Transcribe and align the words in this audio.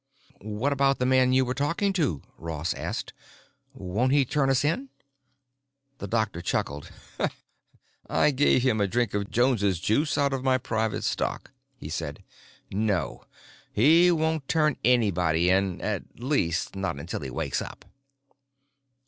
"What 0.39 0.73
about 0.73 0.97
the 0.97 1.05
man 1.05 1.31
you 1.31 1.45
were 1.45 1.53
talking 1.53 1.93
to?" 1.93 2.23
Ross 2.39 2.73
asked. 2.73 3.13
"Won't 3.71 4.11
he 4.13 4.25
turn 4.25 4.49
us 4.49 4.65
in?" 4.65 4.89
The 5.99 6.07
doctor 6.07 6.41
chuckled. 6.41 6.89
"I 8.09 8.31
gave 8.31 8.63
him 8.63 8.81
a 8.81 8.87
drink 8.87 9.13
of 9.13 9.29
Jones's 9.29 9.79
Juice 9.79 10.17
out 10.17 10.33
of 10.33 10.43
my 10.43 10.57
private 10.57 11.03
stock," 11.03 11.51
he 11.77 11.87
said. 11.87 12.23
"No, 12.71 13.25
he 13.71 14.09
won't 14.09 14.47
turn 14.47 14.75
anybody 14.83 15.51
in, 15.51 15.79
at 15.81 16.19
least 16.19 16.75
not 16.75 16.99
until 16.99 17.19
he 17.19 17.29
wakes 17.29 17.61
up." 17.61 17.85